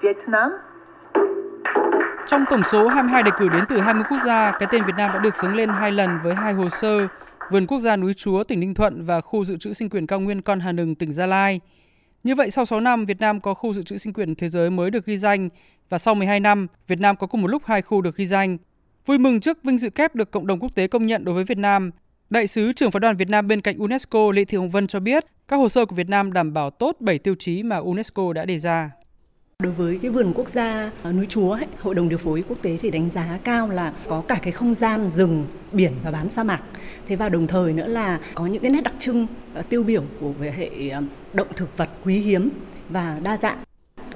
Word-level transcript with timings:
Vietnam. 0.00 0.50
Trong 2.26 2.44
tổng 2.50 2.62
số 2.72 2.88
22 2.88 3.22
đề 3.22 3.30
cử 3.38 3.48
đến 3.48 3.64
từ 3.68 3.80
20 3.80 4.04
quốc 4.10 4.18
gia, 4.26 4.52
cái 4.58 4.68
tên 4.72 4.82
Việt 4.86 4.92
Nam 4.96 5.10
đã 5.14 5.18
được 5.18 5.36
xướng 5.36 5.54
lên 5.54 5.68
hai 5.68 5.92
lần 5.92 6.10
với 6.22 6.34
hai 6.34 6.52
hồ 6.52 6.68
sơ 6.68 7.08
Vườn 7.50 7.66
Quốc 7.66 7.80
gia 7.80 7.96
Núi 7.96 8.14
Chúa 8.14 8.44
tỉnh 8.44 8.60
Ninh 8.60 8.74
Thuận 8.74 9.04
và 9.04 9.20
khu 9.20 9.44
dự 9.44 9.56
trữ 9.56 9.72
sinh 9.74 9.90
quyền 9.90 10.06
cao 10.06 10.20
nguyên 10.20 10.42
Con 10.42 10.60
Hà 10.60 10.72
Nừng 10.72 10.94
tỉnh 10.94 11.12
Gia 11.12 11.26
Lai. 11.26 11.60
Như 12.24 12.34
vậy 12.34 12.50
sau 12.50 12.66
6 12.66 12.80
năm, 12.80 13.04
Việt 13.04 13.20
Nam 13.20 13.40
có 13.40 13.54
khu 13.54 13.74
dự 13.74 13.82
trữ 13.82 13.98
sinh 13.98 14.12
quyền 14.12 14.34
thế 14.34 14.48
giới 14.48 14.70
mới 14.70 14.90
được 14.90 15.06
ghi 15.06 15.18
danh 15.18 15.48
và 15.88 15.98
sau 15.98 16.14
12 16.14 16.40
năm, 16.40 16.66
Việt 16.86 17.00
Nam 17.00 17.16
có 17.16 17.26
cùng 17.26 17.42
một 17.42 17.48
lúc 17.48 17.62
hai 17.66 17.82
khu 17.82 18.00
được 18.00 18.16
ghi 18.16 18.26
danh. 18.26 18.56
Vui 19.06 19.18
mừng 19.18 19.40
trước 19.40 19.64
vinh 19.64 19.78
dự 19.78 19.90
kép 19.90 20.14
được 20.14 20.30
cộng 20.30 20.46
đồng 20.46 20.60
quốc 20.60 20.74
tế 20.74 20.86
công 20.86 21.06
nhận 21.06 21.24
đối 21.24 21.34
với 21.34 21.44
Việt 21.44 21.58
Nam, 21.58 21.90
Đại 22.30 22.46
sứ 22.46 22.72
trưởng 22.72 22.90
phái 22.90 23.00
đoàn 23.00 23.16
Việt 23.16 23.28
Nam 23.28 23.48
bên 23.48 23.60
cạnh 23.60 23.78
UNESCO 23.78 24.32
Lê 24.32 24.44
Thị 24.44 24.58
Hồng 24.58 24.70
Vân 24.70 24.86
cho 24.86 25.00
biết, 25.00 25.24
các 25.48 25.56
hồ 25.56 25.68
sơ 25.68 25.86
của 25.86 25.94
Việt 25.94 26.08
Nam 26.08 26.32
đảm 26.32 26.54
bảo 26.54 26.70
tốt 26.70 26.96
7 27.00 27.18
tiêu 27.18 27.34
chí 27.38 27.62
mà 27.62 27.76
UNESCO 27.76 28.32
đã 28.32 28.44
đề 28.44 28.58
ra. 28.58 28.90
Đối 29.58 29.72
với 29.72 29.98
cái 30.02 30.10
vườn 30.10 30.32
quốc 30.34 30.48
gia 30.48 30.90
ờ, 31.02 31.12
núi 31.12 31.26
Chúa, 31.28 31.52
ấy, 31.52 31.66
Hội 31.80 31.94
đồng 31.94 32.08
điều 32.08 32.18
phối 32.18 32.44
quốc 32.48 32.58
tế 32.62 32.78
thì 32.80 32.90
đánh 32.90 33.10
giá 33.10 33.38
cao 33.44 33.68
là 33.68 33.92
có 34.08 34.22
cả 34.28 34.38
cái 34.42 34.52
không 34.52 34.74
gian 34.74 35.10
rừng, 35.10 35.46
biển 35.72 35.92
và 36.04 36.10
bán 36.10 36.30
sa 36.30 36.44
mạc. 36.44 36.60
Thế 37.08 37.16
và 37.16 37.28
đồng 37.28 37.46
thời 37.46 37.72
nữa 37.72 37.86
là 37.86 38.20
có 38.34 38.46
những 38.46 38.62
cái 38.62 38.70
nét 38.70 38.80
đặc 38.84 38.94
trưng 38.98 39.26
ờ, 39.54 39.62
tiêu 39.62 39.82
biểu 39.82 40.02
của 40.20 40.32
về 40.32 40.52
hệ 40.52 40.88
ờ, 40.88 41.02
động 41.32 41.48
thực 41.56 41.76
vật 41.76 41.88
quý 42.04 42.18
hiếm 42.18 42.48
và 42.88 43.20
đa 43.22 43.36
dạng 43.36 43.58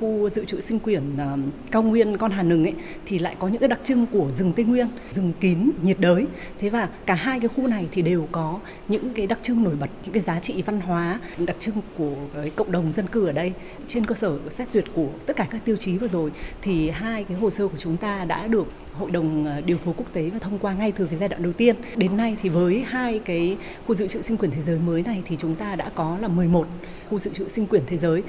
khu 0.00 0.30
dự 0.30 0.44
trữ 0.44 0.60
sinh 0.60 0.78
quyển 0.78 1.02
à, 1.18 1.36
cao 1.70 1.82
nguyên 1.82 2.18
con 2.18 2.30
Hà 2.30 2.42
Nừng 2.42 2.64
ấy 2.64 2.74
thì 3.06 3.18
lại 3.18 3.36
có 3.38 3.48
những 3.48 3.60
cái 3.60 3.68
đặc 3.68 3.80
trưng 3.84 4.06
của 4.12 4.30
rừng 4.36 4.52
Tây 4.52 4.64
Nguyên, 4.64 4.88
rừng 5.10 5.32
kín 5.40 5.70
nhiệt 5.82 6.00
đới. 6.00 6.26
Thế 6.58 6.68
và 6.68 6.88
cả 7.06 7.14
hai 7.14 7.40
cái 7.40 7.48
khu 7.48 7.66
này 7.66 7.88
thì 7.92 8.02
đều 8.02 8.28
có 8.32 8.60
những 8.88 9.14
cái 9.14 9.26
đặc 9.26 9.38
trưng 9.42 9.62
nổi 9.62 9.74
bật, 9.80 9.90
những 10.04 10.12
cái 10.12 10.22
giá 10.22 10.40
trị 10.40 10.62
văn 10.62 10.80
hóa 10.80 11.20
đặc 11.46 11.56
trưng 11.60 11.74
của 11.98 12.14
cái 12.34 12.50
cộng 12.50 12.72
đồng 12.72 12.92
dân 12.92 13.06
cư 13.06 13.26
ở 13.26 13.32
đây. 13.32 13.52
Trên 13.86 14.06
cơ 14.06 14.14
sở 14.14 14.38
xét 14.50 14.70
duyệt 14.70 14.84
của 14.94 15.08
tất 15.26 15.36
cả 15.36 15.46
các 15.50 15.64
tiêu 15.64 15.76
chí 15.76 15.98
vừa 15.98 16.08
rồi 16.08 16.32
thì 16.62 16.90
hai 16.90 17.24
cái 17.24 17.36
hồ 17.36 17.50
sơ 17.50 17.68
của 17.68 17.78
chúng 17.78 17.96
ta 17.96 18.24
đã 18.24 18.46
được 18.46 18.66
Hội 18.98 19.10
đồng 19.10 19.46
à, 19.46 19.60
điều 19.60 19.78
phối 19.78 19.94
quốc 19.96 20.06
tế 20.12 20.30
và 20.30 20.38
thông 20.38 20.58
qua 20.58 20.74
ngay 20.74 20.92
từ 20.92 21.06
cái 21.06 21.18
giai 21.18 21.28
đoạn 21.28 21.42
đầu 21.42 21.52
tiên. 21.52 21.76
Đến 21.96 22.16
nay 22.16 22.36
thì 22.42 22.48
với 22.48 22.84
hai 22.86 23.18
cái 23.18 23.56
khu 23.86 23.94
dự 23.94 24.08
trữ 24.08 24.22
sinh 24.22 24.36
quyển 24.36 24.50
thế 24.50 24.62
giới 24.62 24.78
mới 24.78 25.02
này 25.02 25.22
thì 25.26 25.36
chúng 25.40 25.54
ta 25.54 25.76
đã 25.76 25.90
có 25.94 26.18
là 26.20 26.28
11 26.28 26.66
khu 27.10 27.18
dự 27.18 27.30
trữ 27.34 27.48
sinh 27.48 27.66
quyển 27.66 27.82
thế 27.86 27.96
giới. 27.96 28.22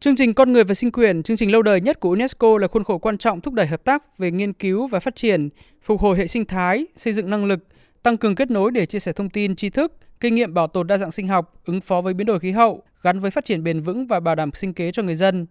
Chương 0.00 0.16
trình 0.16 0.34
Con 0.34 0.52
người 0.52 0.64
và 0.64 0.74
sinh 0.74 0.92
quyền, 0.92 1.22
chương 1.22 1.36
trình 1.36 1.52
lâu 1.52 1.62
đời 1.62 1.80
nhất 1.80 2.00
của 2.00 2.08
UNESCO 2.10 2.58
là 2.58 2.68
khuôn 2.68 2.84
khổ 2.84 2.98
quan 2.98 3.18
trọng 3.18 3.40
thúc 3.40 3.54
đẩy 3.54 3.66
hợp 3.66 3.84
tác 3.84 4.18
về 4.18 4.30
nghiên 4.30 4.52
cứu 4.52 4.86
và 4.86 5.00
phát 5.00 5.16
triển, 5.16 5.48
phục 5.82 6.00
hồi 6.00 6.18
hệ 6.18 6.26
sinh 6.26 6.44
thái, 6.44 6.86
xây 6.96 7.12
dựng 7.12 7.30
năng 7.30 7.44
lực, 7.44 7.60
tăng 8.02 8.16
cường 8.16 8.34
kết 8.34 8.50
nối 8.50 8.70
để 8.70 8.86
chia 8.86 8.98
sẻ 8.98 9.12
thông 9.12 9.30
tin, 9.30 9.56
tri 9.56 9.70
thức, 9.70 9.92
kinh 10.20 10.34
nghiệm 10.34 10.54
bảo 10.54 10.66
tồn 10.66 10.86
đa 10.86 10.98
dạng 10.98 11.10
sinh 11.10 11.28
học, 11.28 11.60
ứng 11.64 11.80
phó 11.80 12.00
với 12.00 12.14
biến 12.14 12.26
đổi 12.26 12.40
khí 12.40 12.50
hậu, 12.50 12.82
gắn 13.02 13.20
với 13.20 13.30
phát 13.30 13.44
triển 13.44 13.64
bền 13.64 13.80
vững 13.80 14.06
và 14.06 14.20
bảo 14.20 14.34
đảm 14.34 14.50
sinh 14.54 14.74
kế 14.74 14.92
cho 14.92 15.02
người 15.02 15.16
dân. 15.16 15.46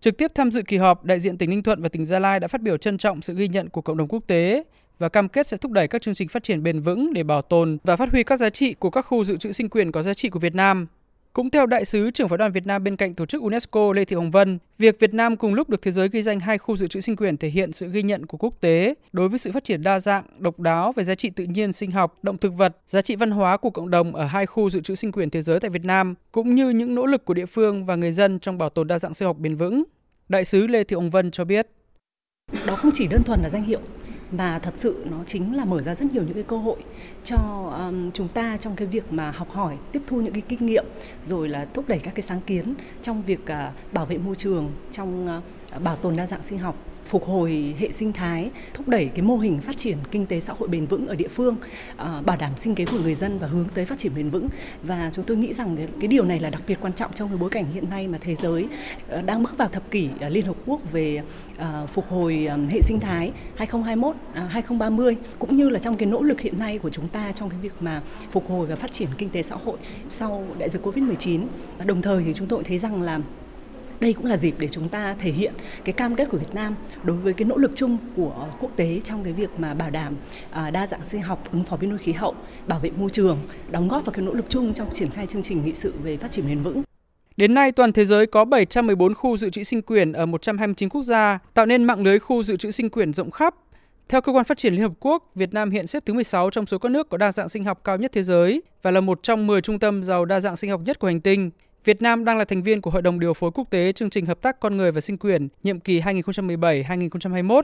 Trực 0.00 0.18
tiếp 0.18 0.30
tham 0.34 0.50
dự 0.50 0.62
kỳ 0.62 0.76
họp, 0.76 1.04
đại 1.04 1.20
diện 1.20 1.38
tỉnh 1.38 1.50
Ninh 1.50 1.62
Thuận 1.62 1.82
và 1.82 1.88
tỉnh 1.88 2.06
Gia 2.06 2.18
Lai 2.18 2.40
đã 2.40 2.48
phát 2.48 2.62
biểu 2.62 2.76
trân 2.76 2.98
trọng 2.98 3.22
sự 3.22 3.34
ghi 3.34 3.48
nhận 3.48 3.68
của 3.68 3.82
cộng 3.82 3.96
đồng 3.96 4.08
quốc 4.08 4.24
tế 4.26 4.64
và 4.98 5.08
cam 5.08 5.28
kết 5.28 5.46
sẽ 5.46 5.56
thúc 5.56 5.72
đẩy 5.72 5.88
các 5.88 6.02
chương 6.02 6.14
trình 6.14 6.28
phát 6.28 6.42
triển 6.42 6.62
bền 6.62 6.80
vững 6.80 7.12
để 7.12 7.22
bảo 7.22 7.42
tồn 7.42 7.78
và 7.84 7.96
phát 7.96 8.10
huy 8.10 8.24
các 8.24 8.36
giá 8.36 8.50
trị 8.50 8.74
của 8.74 8.90
các 8.90 9.02
khu 9.02 9.24
dự 9.24 9.36
trữ 9.36 9.52
sinh 9.52 9.68
quyền 9.68 9.92
có 9.92 10.02
giá 10.02 10.14
trị 10.14 10.28
của 10.28 10.38
Việt 10.38 10.54
Nam. 10.54 10.86
Cũng 11.32 11.50
theo 11.50 11.66
đại 11.66 11.84
sứ 11.84 12.10
trưởng 12.10 12.28
phái 12.28 12.38
đoàn 12.38 12.52
Việt 12.52 12.66
Nam 12.66 12.84
bên 12.84 12.96
cạnh 12.96 13.14
tổ 13.14 13.26
chức 13.26 13.42
UNESCO 13.42 13.92
Lê 13.92 14.04
Thị 14.04 14.16
Hồng 14.16 14.30
Vân, 14.30 14.58
việc 14.78 15.00
Việt 15.00 15.14
Nam 15.14 15.36
cùng 15.36 15.54
lúc 15.54 15.68
được 15.68 15.82
thế 15.82 15.92
giới 15.92 16.08
ghi 16.08 16.22
danh 16.22 16.40
hai 16.40 16.58
khu 16.58 16.76
dự 16.76 16.88
trữ 16.88 17.00
sinh 17.00 17.16
quyền 17.16 17.36
thể 17.36 17.48
hiện 17.48 17.72
sự 17.72 17.88
ghi 17.88 18.02
nhận 18.02 18.26
của 18.26 18.38
quốc 18.38 18.54
tế 18.60 18.94
đối 19.12 19.28
với 19.28 19.38
sự 19.38 19.52
phát 19.52 19.64
triển 19.64 19.82
đa 19.82 20.00
dạng, 20.00 20.24
độc 20.38 20.60
đáo 20.60 20.92
về 20.92 21.04
giá 21.04 21.14
trị 21.14 21.30
tự 21.30 21.44
nhiên 21.44 21.72
sinh 21.72 21.90
học, 21.90 22.18
động 22.22 22.38
thực 22.38 22.52
vật, 22.54 22.76
giá 22.86 23.02
trị 23.02 23.16
văn 23.16 23.30
hóa 23.30 23.56
của 23.56 23.70
cộng 23.70 23.90
đồng 23.90 24.14
ở 24.14 24.24
hai 24.24 24.46
khu 24.46 24.70
dự 24.70 24.80
trữ 24.80 24.94
sinh 24.94 25.12
quyền 25.12 25.30
thế 25.30 25.42
giới 25.42 25.60
tại 25.60 25.70
Việt 25.70 25.84
Nam, 25.84 26.14
cũng 26.32 26.54
như 26.54 26.70
những 26.70 26.94
nỗ 26.94 27.06
lực 27.06 27.24
của 27.24 27.34
địa 27.34 27.46
phương 27.46 27.86
và 27.86 27.96
người 27.96 28.12
dân 28.12 28.38
trong 28.38 28.58
bảo 28.58 28.68
tồn 28.68 28.86
đa 28.86 28.98
dạng 28.98 29.14
sinh 29.14 29.26
học 29.26 29.38
bền 29.38 29.56
vững. 29.56 29.84
Đại 30.28 30.44
sứ 30.44 30.66
Lê 30.66 30.84
Thị 30.84 30.94
Hồng 30.94 31.10
Vân 31.10 31.30
cho 31.30 31.44
biết. 31.44 31.68
Đó 32.66 32.76
không 32.76 32.90
chỉ 32.94 33.06
đơn 33.06 33.22
thuần 33.22 33.40
là 33.42 33.48
danh 33.48 33.64
hiệu 33.64 33.80
mà 34.30 34.58
thật 34.58 34.74
sự 34.76 35.04
nó 35.10 35.16
chính 35.26 35.56
là 35.56 35.64
mở 35.64 35.82
ra 35.82 35.94
rất 35.94 36.12
nhiều 36.12 36.22
những 36.22 36.34
cái 36.34 36.42
cơ 36.42 36.56
hội 36.56 36.76
cho 37.24 37.36
um, 37.78 38.10
chúng 38.10 38.28
ta 38.28 38.56
trong 38.56 38.76
cái 38.76 38.86
việc 38.86 39.12
mà 39.12 39.30
học 39.30 39.50
hỏi 39.50 39.76
tiếp 39.92 40.02
thu 40.06 40.20
những 40.20 40.32
cái 40.32 40.42
kinh 40.48 40.66
nghiệm 40.66 40.84
rồi 41.24 41.48
là 41.48 41.66
thúc 41.74 41.88
đẩy 41.88 41.98
các 41.98 42.14
cái 42.14 42.22
sáng 42.22 42.40
kiến 42.40 42.74
trong 43.02 43.22
việc 43.22 43.40
uh, 43.42 43.92
bảo 43.92 44.06
vệ 44.06 44.18
môi 44.18 44.36
trường 44.36 44.70
trong 44.92 45.38
uh, 45.38 45.42
bảo 45.84 45.96
tồn 45.96 46.16
đa 46.16 46.26
dạng 46.26 46.42
sinh 46.42 46.58
học 46.58 46.76
phục 47.08 47.24
hồi 47.24 47.74
hệ 47.78 47.92
sinh 47.92 48.12
thái, 48.12 48.50
thúc 48.74 48.88
đẩy 48.88 49.06
cái 49.14 49.22
mô 49.22 49.36
hình 49.36 49.60
phát 49.60 49.76
triển 49.76 49.98
kinh 50.10 50.26
tế 50.26 50.40
xã 50.40 50.52
hội 50.58 50.68
bền 50.68 50.86
vững 50.86 51.06
ở 51.06 51.14
địa 51.14 51.28
phương, 51.28 51.56
ờ, 51.96 52.22
bảo 52.26 52.36
đảm 52.36 52.52
sinh 52.56 52.74
kế 52.74 52.84
của 52.84 52.98
người 53.02 53.14
dân 53.14 53.38
và 53.38 53.46
hướng 53.46 53.68
tới 53.74 53.86
phát 53.86 53.98
triển 53.98 54.12
bền 54.14 54.30
vững. 54.30 54.48
Và 54.82 55.10
chúng 55.14 55.24
tôi 55.24 55.36
nghĩ 55.36 55.54
rằng 55.54 55.76
cái, 56.00 56.08
điều 56.08 56.24
này 56.24 56.40
là 56.40 56.50
đặc 56.50 56.62
biệt 56.66 56.78
quan 56.80 56.92
trọng 56.92 57.12
trong 57.12 57.28
cái 57.28 57.38
bối 57.38 57.50
cảnh 57.50 57.64
hiện 57.72 57.90
nay 57.90 58.08
mà 58.08 58.18
thế 58.20 58.34
giới 58.34 58.66
ờ, 59.08 59.22
đang 59.22 59.42
bước 59.42 59.58
vào 59.58 59.68
thập 59.68 59.90
kỷ 59.90 60.08
ờ, 60.20 60.28
Liên 60.28 60.46
Hợp 60.46 60.56
Quốc 60.66 60.80
về 60.92 61.22
phục 61.92 62.08
hồi 62.08 62.48
hệ 62.70 62.82
sinh 62.82 63.00
thái 63.00 63.32
2021 63.56 64.16
2030 64.48 65.16
à, 65.20 65.28
cũng 65.38 65.56
như 65.56 65.68
là 65.68 65.78
trong 65.78 65.96
cái 65.96 66.06
nỗ 66.06 66.22
lực 66.22 66.40
hiện 66.40 66.58
nay 66.58 66.78
của 66.78 66.90
chúng 66.90 67.08
ta 67.08 67.32
trong 67.34 67.50
cái 67.50 67.58
việc 67.62 67.72
mà 67.80 68.02
phục 68.30 68.48
hồi 68.50 68.66
và 68.66 68.76
phát 68.76 68.92
triển 68.92 69.08
kinh 69.18 69.30
tế 69.30 69.42
xã 69.42 69.56
hội 69.64 69.78
sau 70.10 70.44
đại 70.58 70.68
dịch 70.68 70.82
Covid-19. 70.82 71.40
Đồng 71.84 72.02
thời 72.02 72.22
thì 72.24 72.34
chúng 72.34 72.46
tôi 72.46 72.64
thấy 72.64 72.78
rằng 72.78 73.02
là 73.02 73.20
đây 74.00 74.12
cũng 74.12 74.26
là 74.26 74.36
dịp 74.36 74.54
để 74.58 74.68
chúng 74.68 74.88
ta 74.88 75.16
thể 75.20 75.30
hiện 75.30 75.54
cái 75.84 75.92
cam 75.92 76.16
kết 76.16 76.28
của 76.30 76.38
Việt 76.38 76.54
Nam 76.54 76.74
đối 77.02 77.16
với 77.16 77.32
cái 77.32 77.44
nỗ 77.44 77.56
lực 77.56 77.72
chung 77.74 77.98
của 78.16 78.48
quốc 78.60 78.70
tế 78.76 79.00
trong 79.04 79.24
cái 79.24 79.32
việc 79.32 79.50
mà 79.58 79.74
bảo 79.74 79.90
đảm 79.90 80.16
à, 80.50 80.70
đa 80.70 80.86
dạng 80.86 81.00
sinh 81.08 81.22
học, 81.22 81.48
ứng 81.52 81.64
phó 81.64 81.76
biến 81.76 81.90
đổi 81.90 81.98
khí 81.98 82.12
hậu, 82.12 82.34
bảo 82.66 82.78
vệ 82.78 82.90
môi 82.90 83.10
trường, 83.10 83.38
đóng 83.70 83.88
góp 83.88 84.04
vào 84.04 84.12
cái 84.12 84.24
nỗ 84.24 84.32
lực 84.32 84.46
chung 84.48 84.74
trong 84.74 84.94
triển 84.94 85.10
khai 85.10 85.26
chương 85.26 85.42
trình 85.42 85.64
nghị 85.64 85.74
sự 85.74 85.92
về 86.02 86.16
phát 86.16 86.30
triển 86.30 86.46
bền 86.46 86.62
vững. 86.62 86.82
Đến 87.36 87.54
nay, 87.54 87.72
toàn 87.72 87.92
thế 87.92 88.04
giới 88.04 88.26
có 88.26 88.44
714 88.44 89.14
khu 89.14 89.36
dự 89.36 89.50
trữ 89.50 89.62
sinh 89.62 89.82
quyền 89.82 90.12
ở 90.12 90.26
129 90.26 90.88
quốc 90.88 91.02
gia, 91.02 91.38
tạo 91.54 91.66
nên 91.66 91.84
mạng 91.84 92.02
lưới 92.02 92.18
khu 92.18 92.42
dự 92.42 92.56
trữ 92.56 92.70
sinh 92.70 92.90
quyền 92.90 93.12
rộng 93.12 93.30
khắp. 93.30 93.54
Theo 94.08 94.20
Cơ 94.20 94.32
quan 94.32 94.44
Phát 94.44 94.58
triển 94.58 94.72
Liên 94.72 94.82
Hợp 94.82 94.92
Quốc, 95.00 95.30
Việt 95.34 95.54
Nam 95.54 95.70
hiện 95.70 95.86
xếp 95.86 96.02
thứ 96.06 96.14
16 96.14 96.50
trong 96.50 96.66
số 96.66 96.78
các 96.78 96.92
nước 96.92 97.08
có 97.08 97.16
đa 97.16 97.32
dạng 97.32 97.48
sinh 97.48 97.64
học 97.64 97.80
cao 97.84 97.96
nhất 97.96 98.12
thế 98.14 98.22
giới 98.22 98.62
và 98.82 98.90
là 98.90 99.00
một 99.00 99.22
trong 99.22 99.46
10 99.46 99.60
trung 99.60 99.78
tâm 99.78 100.04
giàu 100.04 100.24
đa 100.24 100.40
dạng 100.40 100.56
sinh 100.56 100.70
học 100.70 100.80
nhất 100.84 100.98
của 100.98 101.06
hành 101.06 101.20
tinh. 101.20 101.50
Việt 101.84 102.02
Nam 102.02 102.24
đang 102.24 102.38
là 102.38 102.44
thành 102.44 102.62
viên 102.62 102.80
của 102.80 102.90
Hội 102.90 103.02
đồng 103.02 103.20
điều 103.20 103.34
phối 103.34 103.50
quốc 103.50 103.70
tế 103.70 103.92
chương 103.92 104.10
trình 104.10 104.26
hợp 104.26 104.42
tác 104.42 104.60
con 104.60 104.76
người 104.76 104.92
và 104.92 105.00
sinh 105.00 105.18
quyền 105.18 105.48
nhiệm 105.62 105.80
kỳ 105.80 106.00
2017-2021. 106.00 107.62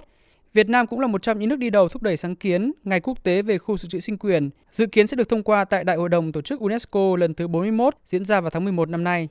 Việt 0.54 0.68
Nam 0.68 0.86
cũng 0.86 1.00
là 1.00 1.06
một 1.06 1.22
trong 1.22 1.38
những 1.38 1.48
nước 1.48 1.58
đi 1.58 1.70
đầu 1.70 1.88
thúc 1.88 2.02
đẩy 2.02 2.16
sáng 2.16 2.36
kiến 2.36 2.72
Ngày 2.84 3.00
quốc 3.00 3.22
tế 3.22 3.42
về 3.42 3.58
khu 3.58 3.76
dự 3.76 3.88
trữ 3.88 4.00
sinh 4.00 4.18
quyền, 4.18 4.50
dự 4.70 4.86
kiến 4.86 5.06
sẽ 5.06 5.16
được 5.16 5.28
thông 5.28 5.42
qua 5.42 5.64
tại 5.64 5.84
Đại 5.84 5.96
hội 5.96 6.08
đồng 6.08 6.32
tổ 6.32 6.42
chức 6.42 6.60
UNESCO 6.60 7.16
lần 7.16 7.34
thứ 7.34 7.48
41 7.48 7.94
diễn 8.06 8.24
ra 8.24 8.40
vào 8.40 8.50
tháng 8.50 8.64
11 8.64 8.88
năm 8.88 9.04
nay. 9.04 9.28